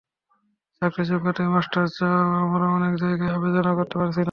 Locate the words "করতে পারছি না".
3.79-4.19